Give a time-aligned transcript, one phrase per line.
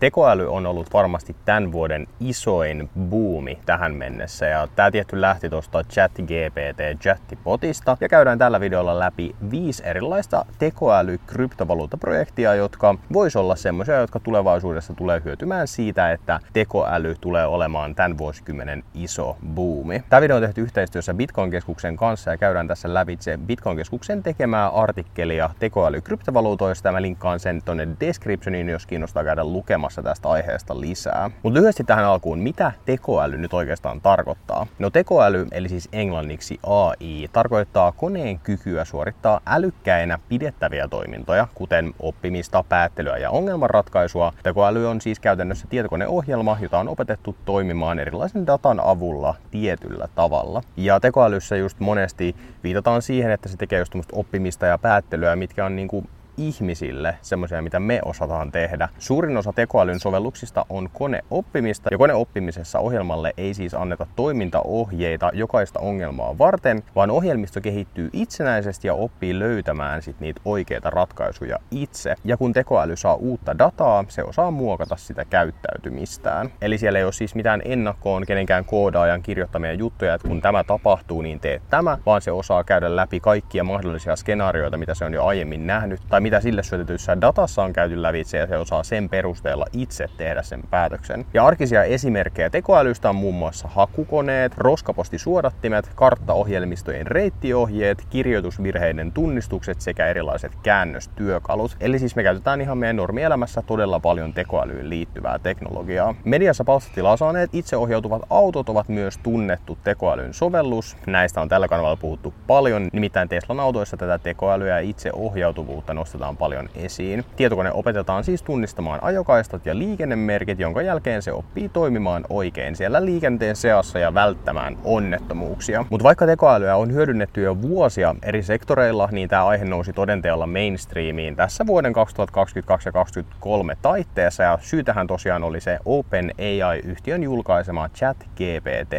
[0.00, 4.46] Tekoäly on ollut varmasti tämän vuoden isoin buumi tähän mennessä.
[4.46, 12.54] Ja tämä tietty lähti tuosta ChatGPT chattipotista ja käydään tällä videolla läpi viisi erilaista tekoäly-kryptovaluuttaprojektia,
[12.54, 18.84] jotka vois olla semmoisia, jotka tulevaisuudessa tulee hyötymään siitä, että tekoäly tulee olemaan tämän vuosikymmenen
[18.94, 20.02] iso buumi.
[20.08, 26.88] Tämä video on tehty yhteistyössä Bitcoin-keskuksen kanssa ja käydään tässä lävitse Bitcoin-keskuksen tekemää artikkelia tekoäly-kryptovaluutoista
[26.88, 31.30] ja mä linkkaan sen tonne descriptioniin, jos kiinnostaa käydä lukemaan puhumassa tästä aiheesta lisää.
[31.42, 34.66] Mutta lyhyesti tähän alkuun, mitä tekoäly nyt oikeastaan tarkoittaa?
[34.78, 42.64] No tekoäly, eli siis englanniksi AI, tarkoittaa koneen kykyä suorittaa älykkäinä pidettäviä toimintoja, kuten oppimista,
[42.68, 44.32] päättelyä ja ongelmanratkaisua.
[44.42, 50.62] Tekoäly on siis käytännössä tietokoneohjelma, jota on opetettu toimimaan erilaisen datan avulla tietyllä tavalla.
[50.76, 55.76] Ja tekoälyssä just monesti viitataan siihen, että se tekee just oppimista ja päättelyä, mitkä on
[55.76, 56.04] niinku
[56.38, 58.88] ihmisille semmoisia, mitä me osataan tehdä.
[58.98, 66.38] Suurin osa tekoälyn sovelluksista on koneoppimista ja koneoppimisessa ohjelmalle ei siis anneta toimintaohjeita jokaista ongelmaa
[66.38, 72.14] varten, vaan ohjelmisto kehittyy itsenäisesti ja oppii löytämään sit niitä oikeita ratkaisuja itse.
[72.24, 76.50] Ja kun tekoäly saa uutta dataa, se osaa muokata sitä käyttäytymistään.
[76.62, 81.22] Eli siellä ei ole siis mitään ennakkoon kenenkään koodaajan kirjoittamia juttuja, että kun tämä tapahtuu,
[81.22, 85.24] niin teet tämä, vaan se osaa käydä läpi kaikkia mahdollisia skenaarioita, mitä se on jo
[85.24, 89.64] aiemmin nähnyt, tai mitä sille syötetyssä datassa on käyty lävitse ja se osaa sen perusteella
[89.72, 91.26] itse tehdä sen päätöksen.
[91.34, 100.52] Ja arkisia esimerkkejä tekoälystä on muun muassa hakukoneet, roskapostisuodattimet, karttaohjelmistojen reittiohjeet, kirjoitusvirheiden tunnistukset sekä erilaiset
[100.62, 101.76] käännöstyökalut.
[101.80, 106.14] Eli siis me käytetään ihan meidän normielämässä todella paljon tekoälyyn liittyvää teknologiaa.
[106.24, 110.96] Mediassa palstatilaa saaneet itseohjautuvat autot ovat myös tunnettu tekoälyn sovellus.
[111.06, 116.36] Näistä on tällä kanavalla puhuttu paljon, nimittäin Teslan autoissa tätä tekoälyä ja itseohjautuvuutta nostetaan nostetaan
[116.36, 117.24] paljon esiin.
[117.36, 123.56] Tietokone opetetaan siis tunnistamaan ajokaistat ja liikennemerkit, jonka jälkeen se oppii toimimaan oikein siellä liikenteen
[123.56, 125.84] seassa ja välttämään onnettomuuksia.
[125.90, 131.36] Mutta vaikka tekoälyä on hyödynnetty jo vuosia eri sektoreilla, niin tämä aihe nousi todenteella mainstreamiin
[131.36, 138.92] tässä vuoden 2022 ja 2023 taitteessa ja syytähän tosiaan oli se OpenAI-yhtiön julkaisema ChatGPT.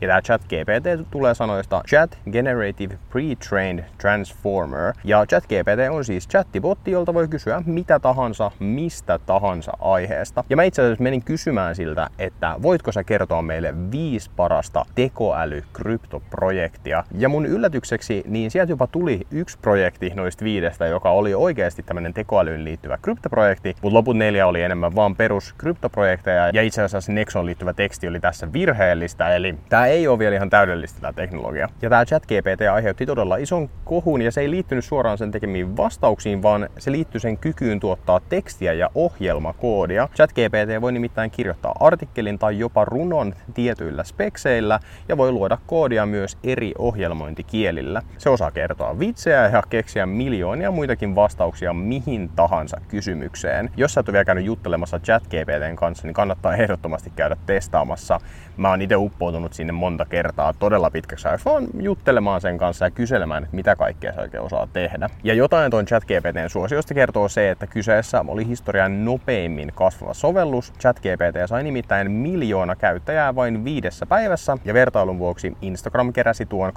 [0.00, 4.92] Ja tämä ChatGPT tulee sanoista Chat Generative Pre-trained Transformer.
[5.04, 10.44] Ja ChatGPT on siis chatti chattibotti, jolta voi kysyä mitä tahansa, mistä tahansa aiheesta.
[10.50, 17.04] Ja mä itse asiassa menin kysymään siltä, että voitko sä kertoa meille viisi parasta tekoäly-kryptoprojektia.
[17.18, 22.14] Ja mun yllätykseksi, niin sieltä jopa tuli yksi projekti noista viidestä, joka oli oikeasti tämmöinen
[22.14, 26.50] tekoälyyn liittyvä kryptoprojekti, mutta loput neljä oli enemmän vaan perus kryptoprojekteja.
[26.52, 30.50] Ja itse asiassa Nexon liittyvä teksti oli tässä virheellistä, eli tämä ei ole vielä ihan
[30.50, 31.68] täydellistä tämä teknologia.
[31.82, 36.42] Ja tämä ChatGPT aiheutti todella ison kohun, ja se ei liittynyt suoraan sen tekemiin vastauksiin,
[36.42, 40.08] vaan se liittyy sen kykyyn tuottaa tekstiä ja ohjelmakoodia.
[40.14, 46.38] ChatGPT voi nimittäin kirjoittaa artikkelin tai jopa runon tietyillä spekseillä ja voi luoda koodia myös
[46.44, 48.02] eri ohjelmointikielillä.
[48.18, 53.70] Se osaa kertoa vitsejä ja keksiä miljoonia muitakin vastauksia mihin tahansa kysymykseen.
[53.76, 58.20] Jos sä et ole vielä käynyt juttelemassa ChatGPTn kanssa, niin kannattaa ehdottomasti käydä testaamassa.
[58.62, 62.90] Mä oon itse uppoutunut sinne monta kertaa todella pitkäksi ajaksi vaan juttelemaan sen kanssa ja
[62.90, 65.10] kyselemään, että mitä kaikkea se oikein osaa tehdä.
[65.24, 70.72] Ja jotain tuon ChatGPT ChatGPTn suosiosta kertoo se, että kyseessä oli historian nopeimmin kasvava sovellus.
[70.80, 76.72] ChatGPT sai nimittäin miljoona käyttäjää vain viidessä päivässä, ja vertailun vuoksi Instagram keräsi tuon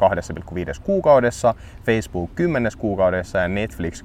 [0.50, 4.03] 2,5 kuukaudessa, Facebook 10 kuukaudessa ja Netflix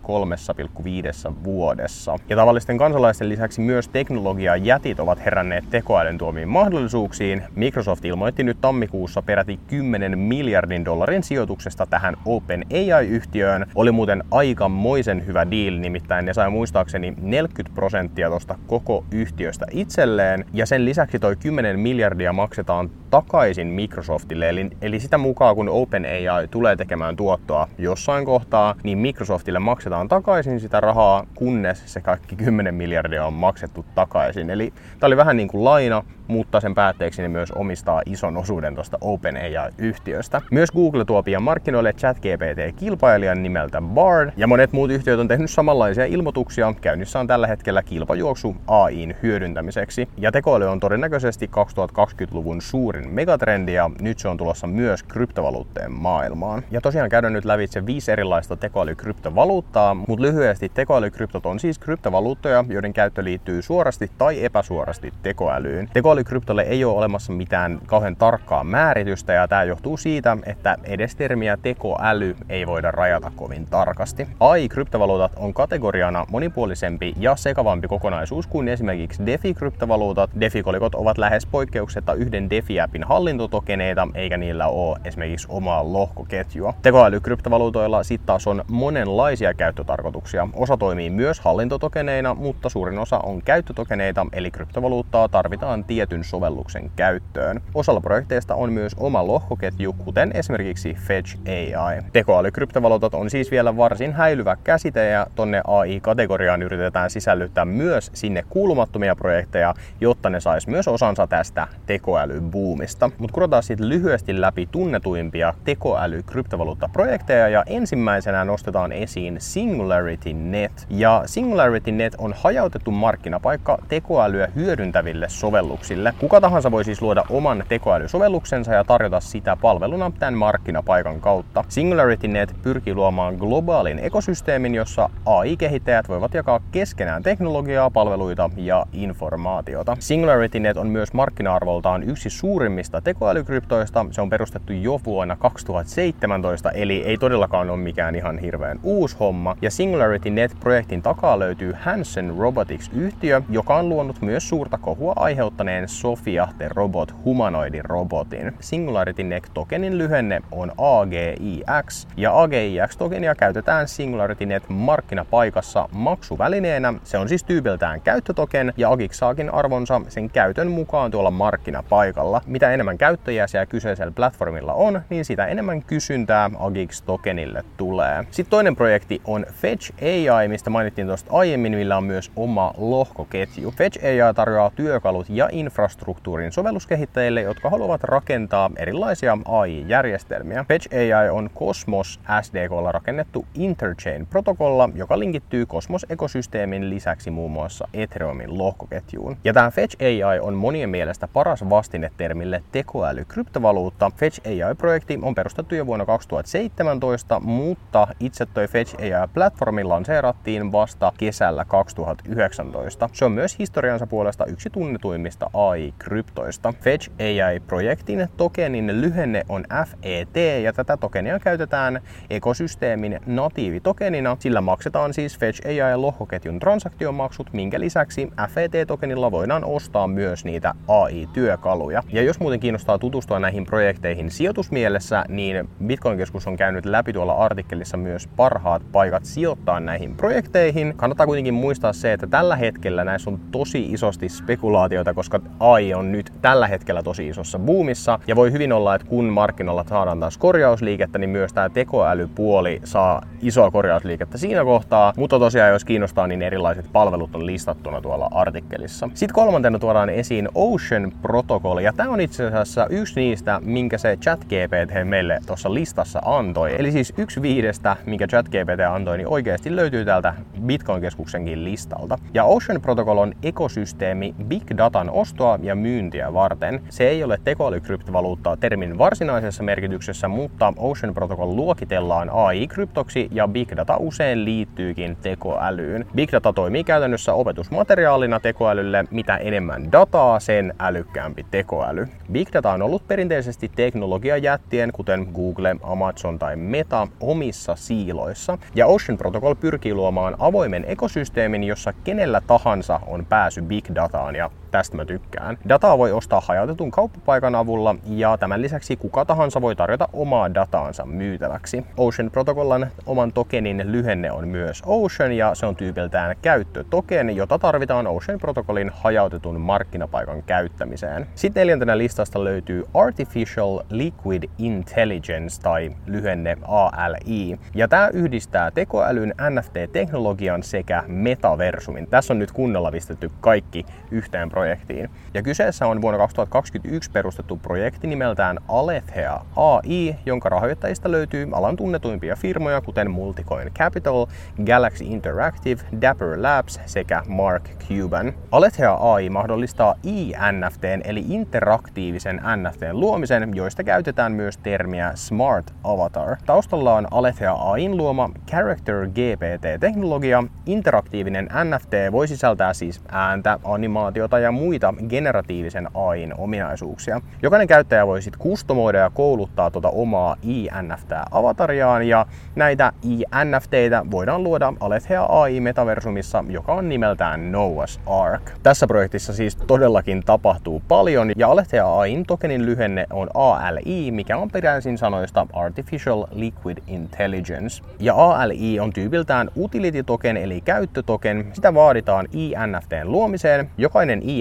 [1.29, 2.17] 3,5 vuodessa.
[2.29, 7.43] Ja tavallisten kansalaisten lisäksi myös teknologiajätit ovat heränneet tekoälyn tuomiin mahdollisuuksiin.
[7.71, 13.67] Microsoft ilmoitti nyt tammikuussa peräti 10 miljardin dollarin sijoituksesta tähän OpenAI-yhtiöön.
[13.75, 20.45] Oli muuten aikamoisen hyvä deal, nimittäin ne sai muistaakseni 40 prosenttia tuosta koko yhtiöstä itselleen,
[20.53, 26.49] ja sen lisäksi toi 10 miljardia maksetaan takaisin Microsoftille, eli, eli sitä mukaan kun OpenAI
[26.51, 32.75] tulee tekemään tuottoa jossain kohtaa, niin Microsoftille maksetaan takaisin sitä rahaa, kunnes se kaikki 10
[32.75, 34.51] miljardia on maksettu takaisin.
[34.51, 38.75] Eli tämä oli vähän niin kuin laina, mutta sen päätteeksi ne myös omistaa ison osuuden
[38.75, 40.41] tuosta OpenAI-yhtiöstä.
[40.51, 46.05] Myös Google tuo pian markkinoille ChatGPT-kilpailijan nimeltä Bard, ja monet muut yhtiöt on tehnyt samanlaisia
[46.05, 46.75] ilmoituksia.
[46.81, 50.09] Käynnissä on tällä hetkellä kilpajuoksu AIin hyödyntämiseksi.
[50.17, 56.63] Ja tekoäly on todennäköisesti 2020-luvun suurin megatrendi, ja nyt se on tulossa myös kryptovaluutteen maailmaan.
[56.71, 62.93] Ja tosiaan käydään nyt lävitse viisi erilaista tekoälykryptovaluuttaa, mutta lyhyesti tekoälykryptot on siis kryptovaluuttoja, joiden
[62.93, 65.91] käyttö liittyy suorasti tai epäsuorasti tekoälyyn.
[65.93, 71.17] Tekoäly Tekoälykryptolle ei ole olemassa mitään kauhean tarkkaa määritystä ja tämä johtuu siitä, että edes
[71.17, 74.29] termiä tekoäly ei voida rajata kovin tarkasti.
[74.41, 80.31] AI-kryptovaluutat on kategoriana monipuolisempi ja sekavampi kokonaisuus kuin esimerkiksi DeFi-kryptovaluutat.
[80.41, 86.75] DeFi-kolikot ovat lähes poikkeuksetta yhden DeFi-appin hallintotokeneita, eikä niillä ole esimerkiksi omaa lohkoketjua.
[86.83, 90.49] Tekoälykryptovaluutoilla sitten taas on monenlaisia käyttötarkoituksia.
[90.55, 97.61] Osa toimii myös hallintotokeneina, mutta suurin osa on käyttötokeneita, eli kryptovaluuttaa tarvitaan tietyn sovelluksen käyttöön.
[97.75, 102.03] Osalla projekteista on myös oma lohkoketju, kuten esimerkiksi Fetch AI.
[102.13, 109.17] Tekoälykryptovaluutat on siis vielä varsin häilyvä käsite ja tonne AI-kategoriaan yritetään sisällyttää myös sinne kuulumattomia
[109.17, 113.11] projekteja, jotta ne sais myös osansa tästä tekoälybuumista.
[113.19, 120.87] Mutta kurotaan sitten lyhyesti läpi tunnetuimpia tekoäly-kryptovaluuttaprojekteja ja ensimmäisenä nostetaan esiin Singularity Net.
[120.89, 126.00] Ja Singularity Net on hajautettu markkinapaikka tekoälyä hyödyntäville sovelluksille.
[126.19, 131.65] Kuka tahansa voi siis luoda oman tekoälysovelluksensa ja tarjota sitä palveluna tämän markkinapaikan kautta.
[131.69, 139.97] Singularity Net pyrkii luomaan globaalin ekosysteemin, jossa AI-kehittäjät voivat jakaa keskenään teknologiaa, palveluita ja informaatiota.
[140.01, 144.07] Singularity Net on myös markkina-arvoltaan yksi suurimmista tekoälykryptoista.
[144.11, 149.57] Se on perustettu jo vuonna 2017, eli ei todellakaan ole mikään ihan hirveän uusi homma.
[149.63, 156.49] Ja Singularity Net-projektin takaa löytyy Hansen Robotics-yhtiö, joka on luonut myös suurta kohua aiheuttaneen Sofia
[156.59, 158.53] the Robot humanoidin robotin.
[158.61, 166.95] Singularity Net-tokenin lyhenne on AGIX, ja AGIX-tokenia käytetään Singularity Net markkinapaikassa maksuvälineenä.
[167.05, 172.41] Se on siis tyypiltään käyttötoken, ja AGIX saakin arvonsa sen käytön mukaan tuolla markkinapaikalla.
[172.47, 178.25] Mitä enemmän käyttäjiä siellä kyseisellä platformilla on, niin sitä enemmän kysyntää AGIX-tokenille tulee.
[178.31, 183.71] Sitten toinen projekti on Fetch AI, mistä mainittiin tuosta aiemmin, millä on myös oma lohkoketju.
[183.71, 190.65] Fetch AI tarjoaa työkalut ja infrastruktuurin sovelluskehittäjille, jotka haluavat rakentaa erilaisia AI-järjestelmiä.
[190.69, 199.37] Fetch AI on Cosmos SDKlla rakennettu Interchain-protokolla, joka linkittyy Cosmos-ekosysteemin lisäksi muun muassa Ethereumin lohkoketjuun.
[199.45, 204.11] Ja tämä Fetch AI on monien mielestä paras vastine termille tekoäly-kryptovaluutta.
[204.17, 211.65] Fetch AI-projekti on perustettu jo vuonna 2017, mutta itse toi Fetch AI-platformi lanseerattiin vasta kesällä
[211.65, 213.09] 2019.
[213.13, 216.75] Se on myös historiansa puolesta yksi tunnetuimmista AI-kryptoista.
[216.81, 224.37] Fetch AI-projektin tokenin lyhenne on FET ja tätä tokenia käytetään ekosysteemin natiivitokenina.
[224.39, 232.03] Sillä maksetaan siis Fetch AI-lohkoketjun transaktiomaksut, minkä lisäksi FET-tokenilla voidaan ostaa myös niitä AI-työkaluja.
[232.13, 237.97] Ja jos muuten kiinnostaa tutustua näihin projekteihin sijoitusmielessä, niin Bitcoin-keskus on käynyt läpi tuolla artikkelissa
[237.97, 240.95] myös parhaat paikat sijoittaa näihin projekteihin.
[240.97, 246.13] Kannattaa kuitenkin muistaa se, että tällä hetkellä näissä on tosi isosti spekulaatioita, koska AI on
[246.13, 248.19] nyt tällä hetkellä tosi isossa boomissa.
[248.27, 253.23] Ja voi hyvin olla, että kun markkinoilla saadaan taas korjausliikettä, niin myös tämä tekoälypuoli saa
[253.43, 255.13] isoa korjausliikettä siinä kohtaa.
[255.17, 259.09] Mutta tosiaan, jos kiinnostaa, niin erilaiset palvelut on listattuna tuolla artikkelissa.
[259.15, 264.17] Sitten kolmantena tuodaan esiin Ocean Protocol, ja tämä on itse asiassa yksi niistä, minkä se
[264.17, 266.75] ChatGPT meille tuossa listassa antoi.
[266.79, 270.35] Eli siis yksi viidestä, minkä ChatGPT antoi, niin oikeasti löytyy täältä
[270.67, 272.19] Bitcoin-keskuksenkin listalta.
[272.35, 276.81] Ja Ocean Protocol on ekosysteemi big datan ostoa ja myyntiä varten.
[276.89, 283.97] Se ei ole tekoälykryptovaluuttaa termin varsinaisessa merkityksessä, mutta Ocean Protocol luokitellaan AI-kryptoksi ja big data
[283.97, 286.07] usein liittyykin tekoälyyn.
[286.15, 289.05] Big data toimii käytännössä opetusmateriaalina tekoälylle.
[289.11, 292.09] Mitä enemmän dataa, sen älykkäämpi tekoäly.
[292.33, 298.59] Big data on ollut perinteisesti teknologiajättien, kuten Google, Amazon tai Meta, omissa siiloissa.
[298.75, 304.51] Ja Ocean Protocol pyrkii luomaan avoimen ekosysteemin, jossa kenellä tahansa on pääsy big dataan ja
[304.71, 305.59] tästä mä tykkään.
[305.69, 311.07] Dataa voi ostaa hajautetun kauppapaikan avulla ja tämän lisäksi kuka tahansa voi tarjota omaa dataansa
[311.07, 311.87] myytäväksi.
[311.97, 318.07] Ocean Protocollan oman tokenin lyhenne on myös Ocean ja se on tyypiltään käyttötoken, jota tarvitaan
[318.07, 321.27] Ocean Protocolin hajautetun markkinapaikan käyttämiseen.
[321.35, 327.59] Sitten neljäntenä listasta löytyy Artificial Liquid Intelligence tai lyhenne ALI.
[327.75, 332.07] Ja tämä yhdistää tekoälyn, NFT-teknologian sekä metaversumin.
[332.07, 335.11] Tässä on nyt kunnolla pistetty kaikki yhteen projektiin.
[335.35, 342.37] Ja kyseessä on vuonna 2021 perustettu projekti nimeltään Alethea AI, jonka rahoittajista löytyy alan tunnetuimpia
[342.37, 344.27] firmoja kuten Multicoin Capital,
[344.67, 348.33] Galaxy Interactive, Dapper Labs sekä Mark Cuban.
[348.51, 356.37] Alethea AI mahdollistaa INFTn eli interaktiivisen NFTn luomisen, joista käytetään myös termiä Smart Avatar.
[356.47, 360.45] Taustalla on Alethea AIin luoma Character GPT-teknologia.
[360.67, 367.21] Interaktiivinen NFT voi sisältää siis ääntä, animaatiota ja ja muita generatiivisen AIn ominaisuuksia.
[367.43, 374.73] Jokainen käyttäjä voi sitten kustomoida ja kouluttaa tuota omaa INFT-avatariaan ja näitä INFTitä voidaan luoda
[374.81, 378.43] Alethea AI-metaversumissa, joka on nimeltään Noah's Ark.
[378.63, 384.51] Tässä projektissa siis todellakin tapahtuu paljon ja Alethea AIin tokenin lyhenne on ALI, mikä on
[384.51, 387.83] peräisin sanoista Artificial Liquid Intelligence.
[388.01, 391.51] Ja ALI on tyypiltään utility token eli käyttötoken.
[391.53, 393.71] Sitä vaaditaan INFTn luomiseen.
[393.79, 394.40] Jokainen INFT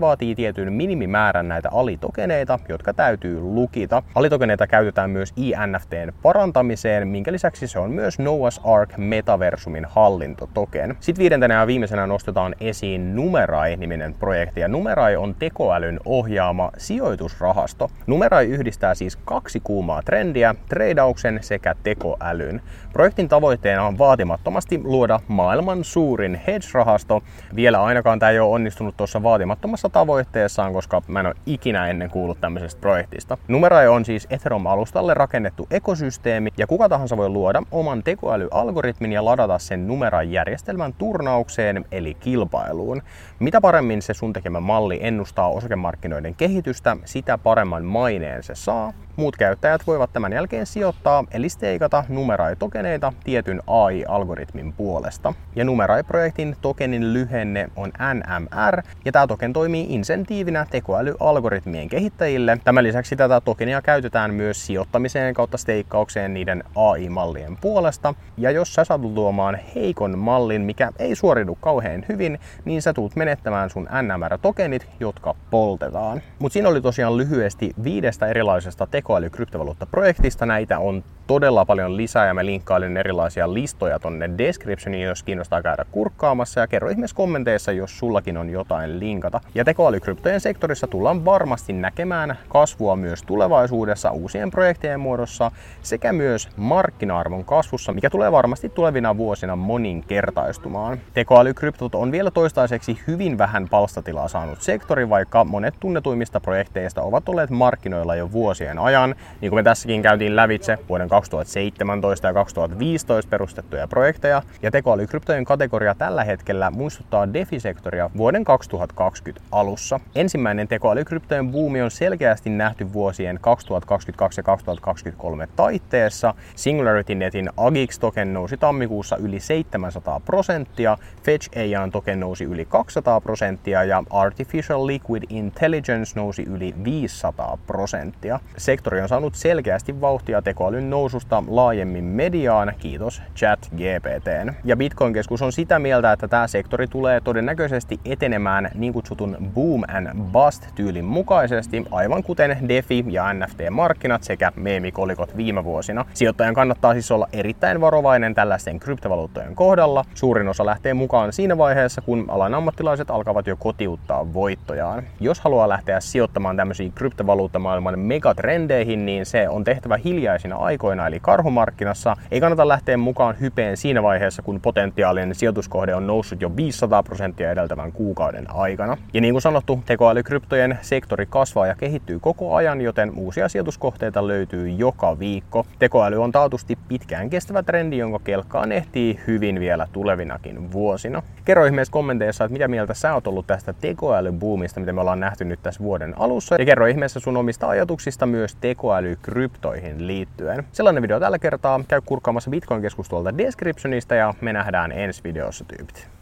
[0.00, 4.02] vaatii tietyn minimimäärän näitä alitokeneita, jotka täytyy lukita.
[4.14, 10.96] Alitokeneita käytetään myös INFTn parantamiseen, minkä lisäksi se on myös Noah's Ark Metaversumin hallintotoken.
[11.00, 14.60] Sitten viidentenä ja viimeisenä nostetaan esiin Numerai-niminen projekti.
[14.60, 17.90] Ja Numerai on tekoälyn ohjaama sijoitusrahasto.
[18.06, 22.62] Numerai yhdistää siis kaksi kuumaa trendiä, treidauksen sekä tekoälyn.
[22.92, 27.22] Projektin tavoitteena on vaatimattomasti luoda maailman suurin hedge-rahasto.
[27.56, 32.10] Vielä ainakaan tämä ei ole onnistunut tuossa vaatimattomassa tavoitteessaan, koska mä en ole ikinä ennen
[32.10, 33.38] kuullut tämmöisestä projektista.
[33.48, 39.58] Numerai on siis Ethereum-alustalle rakennettu ekosysteemi ja kuka tahansa voi luoda oman tekoälyalgoritmin ja ladata
[39.58, 43.02] sen Numerai-järjestelmän turnaukseen eli kilpailuun.
[43.38, 49.36] Mitä paremmin se sun tekemä malli ennustaa osakemarkkinoiden kehitystä, sitä paremman maineen se saa Muut
[49.36, 55.34] käyttäjät voivat tämän jälkeen sijoittaa eli steikata numerai-tokeneita tietyn AI-algoritmin puolesta.
[55.56, 62.58] Ja numerai-projektin tokenin lyhenne on NMR, ja tämä token toimii insentiivinä tekoälyalgoritmien kehittäjille.
[62.64, 68.14] Tämän lisäksi tätä tokenia käytetään myös sijoittamiseen kautta steikkaukseen niiden AI-mallien puolesta.
[68.36, 73.16] Ja jos sä satut luomaan heikon mallin, mikä ei suoridu kauhean hyvin, niin sä tulet
[73.16, 76.22] menettämään sun NMR-tokenit, jotka poltetaan.
[76.38, 80.46] Mutta siinä oli tosiaan lyhyesti viidestä erilaisesta teko tekoäly-kryptovaluuttaprojektista.
[80.46, 85.84] Näitä on todella paljon lisää ja mä linkkailen erilaisia listoja tonne descriptioniin, jos kiinnostaa käydä
[85.90, 89.40] kurkkaamassa ja kerro ihmeessä kommenteissa, jos sullakin on jotain linkata.
[89.54, 95.50] Ja tekoälykryptojen sektorissa tullaan varmasti näkemään kasvua myös tulevaisuudessa uusien projektien muodossa
[95.82, 100.98] sekä myös markkina-arvon kasvussa, mikä tulee varmasti tulevina vuosina moninkertaistumaan.
[101.14, 107.50] Tekoälykryptot on vielä toistaiseksi hyvin vähän palstatilaa saanut sektori, vaikka monet tunnetuimmista projekteista ovat olleet
[107.50, 108.97] markkinoilla jo vuosien ajan.
[109.06, 115.94] Niin kuin me tässäkin käytiin lävitse vuoden 2017 ja 2015 perustettuja projekteja, ja tekoälykryptojen kategoria
[115.94, 120.00] tällä hetkellä muistuttaa DeFi-sektoria vuoden 2020 alussa.
[120.14, 126.34] Ensimmäinen tekoälykryptojen buumi on selkeästi nähty vuosien 2022 ja 2023 taitteessa.
[126.56, 133.84] Singularity Netin AGIX-token nousi tammikuussa yli 700 prosenttia, Fetch AIan token nousi yli 200 prosenttia
[133.84, 138.40] ja Artificial Liquid Intelligence nousi yli 500 prosenttia.
[138.56, 144.52] Sektori on saanut selkeästi vauhtia tekoälyn nousu noususta laajemmin mediaan, kiitos chat GPTn.
[144.64, 150.08] Ja Bitcoin-keskus on sitä mieltä, että tämä sektori tulee todennäköisesti etenemään niin kutsutun boom and
[150.32, 156.04] bust tyylin mukaisesti, aivan kuten DeFi ja NFT-markkinat sekä meemikolikot viime vuosina.
[156.14, 160.04] Sijoittajan kannattaa siis olla erittäin varovainen tällaisten kryptovaluuttojen kohdalla.
[160.14, 165.02] Suurin osa lähtee mukaan siinä vaiheessa, kun alan ammattilaiset alkavat jo kotiuttaa voittojaan.
[165.20, 172.16] Jos haluaa lähteä sijoittamaan tämmöisiin kryptovaluuttamaailman megatrendeihin, niin se on tehtävä hiljaisina aikoina eli karhumarkkinassa.
[172.30, 177.50] Ei kannata lähteä mukaan hypeen siinä vaiheessa, kun potentiaalinen sijoituskohde on noussut jo 500 prosenttia
[177.50, 178.96] edeltävän kuukauden aikana.
[179.14, 184.68] Ja niin kuin sanottu, tekoälykryptojen sektori kasvaa ja kehittyy koko ajan, joten uusia sijoituskohteita löytyy
[184.68, 185.66] joka viikko.
[185.78, 191.22] Tekoäly on taatusti pitkään kestävä trendi, jonka kelkkaan ehtii hyvin vielä tulevinakin vuosina.
[191.44, 195.44] Kerro ihmeessä kommenteissa, että mitä mieltä sä oot ollut tästä tekoälybuumista, mitä me ollaan nähty
[195.44, 196.54] nyt tässä vuoden alussa.
[196.58, 200.64] Ja kerro ihmeessä sun omista ajatuksista myös tekoälykryptoihin liittyen.
[200.72, 201.80] Sellainen video tällä kertaa.
[201.88, 206.17] Käy kurkkaamassa Bitcoin-keskus tuolta descriptionista ja me nähdään ensi videossa tyypit.